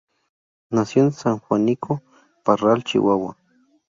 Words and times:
Nació 0.71 1.03
en 1.03 1.11
San 1.11 1.37
Juanico, 1.37 2.01
Parral, 2.43 2.83
Chihuahua. 2.83 3.37